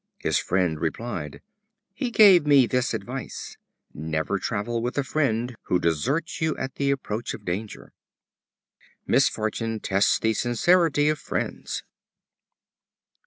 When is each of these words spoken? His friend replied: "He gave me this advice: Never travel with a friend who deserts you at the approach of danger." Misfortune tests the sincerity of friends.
His 0.17 0.39
friend 0.39 0.79
replied: 0.81 1.43
"He 1.93 2.09
gave 2.09 2.47
me 2.47 2.65
this 2.65 2.95
advice: 2.95 3.55
Never 3.93 4.39
travel 4.39 4.81
with 4.81 4.97
a 4.97 5.03
friend 5.03 5.55
who 5.65 5.77
deserts 5.77 6.41
you 6.41 6.57
at 6.57 6.73
the 6.73 6.89
approach 6.89 7.35
of 7.35 7.45
danger." 7.45 7.93
Misfortune 9.05 9.79
tests 9.79 10.17
the 10.17 10.33
sincerity 10.33 11.07
of 11.09 11.19
friends. 11.19 11.83